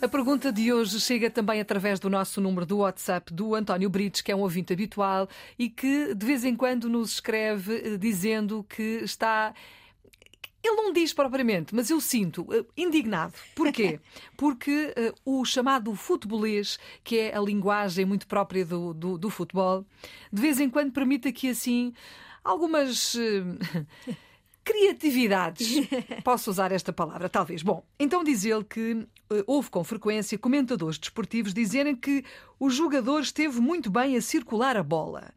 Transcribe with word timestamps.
A 0.00 0.06
pergunta 0.06 0.52
de 0.52 0.72
hoje 0.72 1.00
chega 1.00 1.28
também 1.28 1.60
através 1.60 1.98
do 1.98 2.08
nosso 2.08 2.40
número 2.40 2.64
do 2.64 2.78
WhatsApp 2.78 3.34
do 3.34 3.52
António 3.52 3.90
Brites, 3.90 4.20
que 4.20 4.30
é 4.30 4.36
um 4.36 4.40
ouvinte 4.40 4.72
habitual 4.72 5.28
e 5.58 5.68
que 5.68 6.14
de 6.14 6.24
vez 6.24 6.44
em 6.44 6.54
quando 6.54 6.88
nos 6.88 7.14
escreve 7.14 7.74
eh, 7.74 7.96
dizendo 7.96 8.64
que 8.68 9.00
está. 9.02 9.52
Ele 10.62 10.76
não 10.76 10.92
diz 10.92 11.12
propriamente, 11.12 11.74
mas 11.74 11.90
eu 11.90 12.00
sinto 12.00 12.42
uh, 12.42 12.66
indignado. 12.76 13.34
Porquê? 13.56 13.98
Porque 14.36 14.94
uh, 14.96 15.40
o 15.40 15.44
chamado 15.44 15.92
futebolês, 15.94 16.78
que 17.02 17.18
é 17.18 17.36
a 17.36 17.40
linguagem 17.40 18.04
muito 18.04 18.26
própria 18.26 18.64
do, 18.64 18.94
do, 18.94 19.18
do 19.18 19.30
futebol, 19.30 19.84
de 20.32 20.40
vez 20.40 20.60
em 20.60 20.70
quando 20.70 20.92
permite 20.92 21.26
aqui 21.26 21.48
assim 21.50 21.92
algumas. 22.44 23.14
Uh, 23.14 23.58
criatividades. 24.78 25.88
Posso 26.22 26.50
usar 26.50 26.72
esta 26.72 26.92
palavra, 26.92 27.28
talvez. 27.28 27.62
Bom, 27.62 27.82
então 27.98 28.22
diz 28.22 28.44
ele 28.44 28.64
que 28.64 28.92
uh, 28.92 29.06
houve 29.46 29.70
com 29.70 29.82
frequência 29.82 30.38
comentadores 30.38 30.98
desportivos 30.98 31.52
dizerem 31.52 31.96
que 31.96 32.24
o 32.58 32.70
jogador 32.70 33.20
esteve 33.20 33.60
muito 33.60 33.90
bem 33.90 34.16
a 34.16 34.22
circular 34.22 34.76
a 34.76 34.82
bola. 34.82 35.32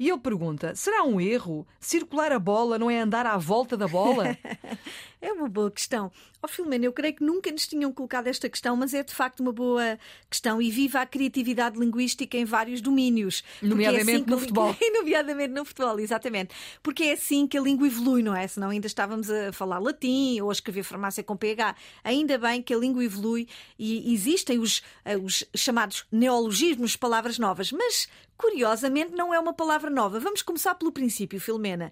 E 0.00 0.08
ele 0.08 0.18
pergunta: 0.18 0.74
será 0.74 1.04
um 1.04 1.20
erro? 1.20 1.66
Circular 1.78 2.32
a 2.32 2.38
bola 2.38 2.78
não 2.78 2.90
é 2.90 2.98
andar 2.98 3.26
à 3.26 3.36
volta 3.36 3.76
da 3.76 3.86
bola? 3.86 4.34
é 5.20 5.30
uma 5.30 5.46
boa 5.46 5.70
questão. 5.70 6.10
Ó 6.42 6.46
oh, 6.46 6.48
Filomena, 6.48 6.86
eu 6.86 6.92
creio 6.94 7.14
que 7.14 7.22
nunca 7.22 7.52
nos 7.52 7.66
tinham 7.66 7.92
colocado 7.92 8.26
esta 8.26 8.48
questão, 8.48 8.74
mas 8.74 8.94
é 8.94 9.02
de 9.02 9.14
facto 9.14 9.40
uma 9.40 9.52
boa 9.52 9.98
questão 10.30 10.62
e 10.62 10.70
viva 10.70 11.00
a 11.02 11.06
criatividade 11.06 11.78
linguística 11.78 12.34
em 12.38 12.46
vários 12.46 12.80
domínios. 12.80 13.44
Nomeadamente 13.60 14.10
é 14.10 14.14
assim 14.14 14.24
no 14.30 14.38
futebol. 14.38 14.74
Nomeadamente 14.94 15.52
no 15.52 15.64
futebol, 15.66 16.00
exatamente. 16.00 16.54
Porque 16.82 17.04
é 17.04 17.12
assim 17.12 17.46
que 17.46 17.58
a 17.58 17.60
língua 17.60 17.86
evolui, 17.86 18.22
não 18.22 18.34
é? 18.34 18.48
Senão 18.48 18.70
ainda 18.70 18.86
estávamos 18.86 19.30
a 19.30 19.52
falar 19.52 19.80
latim 19.80 20.40
ou 20.40 20.48
a 20.48 20.52
escrever 20.52 20.82
farmácia 20.82 21.22
com 21.22 21.36
PH. 21.36 21.76
Ainda 22.02 22.38
bem 22.38 22.62
que 22.62 22.72
a 22.72 22.78
língua 22.78 23.04
evolui 23.04 23.46
e 23.78 24.14
existem 24.14 24.58
os, 24.58 24.82
eh, 25.04 25.18
os 25.18 25.44
chamados 25.54 26.06
neologismos, 26.10 26.96
palavras 26.96 27.38
novas. 27.38 27.70
Mas 27.70 28.08
curiosamente 28.40 29.12
não 29.12 29.34
é 29.34 29.38
uma 29.38 29.52
palavra 29.52 29.89
nova. 29.90 30.18
Vamos 30.20 30.42
começar 30.42 30.74
pelo 30.74 30.92
princípio, 30.92 31.40
Filomena. 31.40 31.90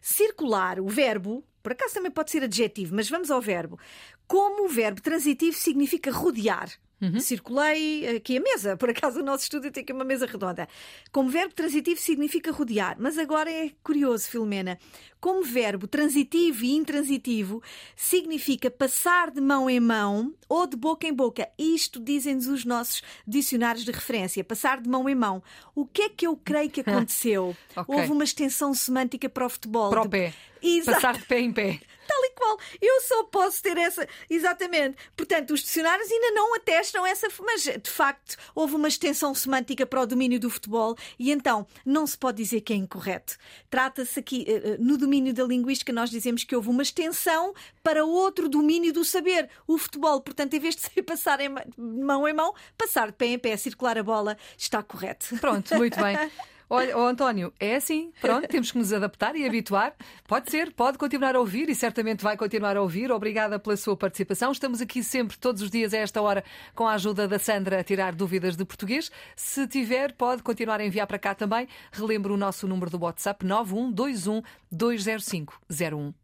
Circular, 0.00 0.78
o 0.78 0.88
verbo, 0.88 1.44
por 1.62 1.72
acaso 1.72 1.94
também 1.94 2.10
pode 2.10 2.30
ser 2.30 2.42
adjetivo, 2.44 2.94
mas 2.94 3.10
vamos 3.10 3.30
ao 3.30 3.40
verbo. 3.40 3.78
Como 4.26 4.66
o 4.66 4.68
verbo 4.68 5.00
transitivo 5.00 5.56
significa 5.56 6.12
rodear. 6.12 6.70
Uhum. 7.00 7.20
Circulei 7.20 8.16
aqui 8.16 8.38
a 8.38 8.40
mesa, 8.40 8.76
por 8.76 8.90
acaso 8.90 9.20
o 9.20 9.24
nosso 9.24 9.44
estúdio 9.44 9.70
tem 9.70 9.82
aqui 9.82 9.92
uma 9.92 10.04
mesa 10.04 10.26
redonda. 10.26 10.68
Como 11.12 11.30
verbo 11.30 11.54
transitivo 11.54 12.00
significa 12.00 12.50
rodear, 12.50 12.96
mas 12.98 13.16
agora 13.16 13.50
é 13.50 13.70
curioso, 13.82 14.28
Filomena. 14.28 14.78
Como 15.20 15.42
verbo 15.42 15.86
transitivo 15.86 16.64
e 16.64 16.74
intransitivo 16.74 17.62
significa 17.94 18.70
passar 18.70 19.30
de 19.30 19.40
mão 19.40 19.70
em 19.70 19.80
mão 19.80 20.34
ou 20.48 20.66
de 20.66 20.76
boca 20.76 21.06
em 21.06 21.12
boca. 21.12 21.48
Isto 21.56 22.00
dizem-nos 22.00 22.46
os 22.48 22.64
nossos 22.64 23.02
dicionários 23.26 23.84
de 23.84 23.92
referência, 23.92 24.42
passar 24.42 24.80
de 24.80 24.88
mão 24.88 25.08
em 25.08 25.14
mão. 25.14 25.42
O 25.74 25.86
que 25.86 26.02
é 26.02 26.08
que 26.08 26.26
eu 26.26 26.36
creio 26.36 26.70
que 26.70 26.80
aconteceu? 26.88 27.56
okay. 27.76 27.94
Houve 27.94 28.12
uma 28.12 28.24
extensão 28.24 28.74
semântica 28.74 29.28
para 29.28 29.46
o 29.46 29.48
futebol. 29.48 29.90
Para 29.90 30.02
o 30.02 30.08
pé. 30.08 30.34
Exato. 30.60 30.96
Passar 30.96 31.18
de 31.18 31.24
pé 31.24 31.40
em 31.40 31.52
pé 31.52 31.80
e 32.17 32.17
qual. 32.38 32.58
Eu 32.80 33.00
só 33.02 33.24
posso 33.24 33.62
ter 33.62 33.76
essa. 33.76 34.06
Exatamente. 34.30 34.96
Portanto, 35.16 35.52
os 35.52 35.60
dicionários 35.60 36.10
ainda 36.10 36.30
não 36.30 36.54
atestam 36.54 37.04
essa. 37.04 37.28
Mas, 37.40 37.62
de 37.62 37.90
facto, 37.90 38.36
houve 38.54 38.76
uma 38.76 38.88
extensão 38.88 39.34
semântica 39.34 39.84
para 39.84 40.00
o 40.00 40.06
domínio 40.06 40.38
do 40.38 40.48
futebol 40.48 40.96
e 41.18 41.30
então 41.30 41.66
não 41.84 42.06
se 42.06 42.16
pode 42.16 42.38
dizer 42.38 42.60
que 42.60 42.72
é 42.72 42.76
incorreto. 42.76 43.36
Trata-se 43.68 44.18
aqui, 44.18 44.44
eh, 44.46 44.52
eh, 44.52 44.76
no 44.78 44.96
domínio 44.96 45.34
da 45.34 45.44
linguística, 45.44 45.92
nós 45.92 46.10
dizemos 46.10 46.44
que 46.44 46.54
houve 46.54 46.68
uma 46.68 46.82
extensão 46.82 47.52
para 47.82 48.04
outro 48.04 48.48
domínio 48.48 48.92
do 48.92 49.04
saber, 49.04 49.48
o 49.66 49.76
futebol. 49.78 50.20
Portanto, 50.20 50.54
em 50.54 50.60
vez 50.60 50.76
de 50.76 50.82
ser 50.88 51.02
passar 51.02 51.40
em 51.40 51.48
mão 51.76 52.28
em 52.28 52.32
mão, 52.32 52.54
passar 52.76 53.08
de 53.08 53.14
pé 53.14 53.26
em 53.26 53.38
pé, 53.38 53.56
circular 53.56 53.98
a 53.98 54.02
bola, 54.02 54.36
está 54.56 54.82
correto. 54.82 55.36
Pronto, 55.38 55.74
muito 55.76 56.00
bem. 56.00 56.16
Olha, 56.70 56.98
oh, 56.98 57.06
António, 57.06 57.52
é 57.58 57.76
assim, 57.76 58.12
pronto, 58.20 58.46
temos 58.48 58.70
que 58.70 58.76
nos 58.76 58.92
adaptar 58.92 59.34
e 59.34 59.46
habituar. 59.46 59.94
Pode 60.26 60.50
ser, 60.50 60.70
pode 60.72 60.98
continuar 60.98 61.34
a 61.34 61.40
ouvir 61.40 61.70
e 61.70 61.74
certamente 61.74 62.22
vai 62.22 62.36
continuar 62.36 62.76
a 62.76 62.82
ouvir. 62.82 63.10
Obrigada 63.10 63.58
pela 63.58 63.76
sua 63.76 63.96
participação. 63.96 64.52
Estamos 64.52 64.82
aqui 64.82 65.02
sempre, 65.02 65.38
todos 65.38 65.62
os 65.62 65.70
dias, 65.70 65.94
a 65.94 65.98
esta 65.98 66.20
hora, 66.20 66.44
com 66.74 66.86
a 66.86 66.92
ajuda 66.92 67.26
da 67.26 67.38
Sandra 67.38 67.80
a 67.80 67.84
tirar 67.84 68.14
dúvidas 68.14 68.54
de 68.54 68.64
português. 68.66 69.10
Se 69.34 69.66
tiver, 69.66 70.12
pode 70.12 70.42
continuar 70.42 70.80
a 70.80 70.84
enviar 70.84 71.06
para 71.06 71.18
cá 71.18 71.34
também. 71.34 71.66
Relembro 71.90 72.34
o 72.34 72.36
nosso 72.36 72.68
número 72.68 72.90
do 72.90 73.00
WhatsApp 73.00 73.46
9121 73.46 74.42
205 74.70 75.60
01. 75.70 76.18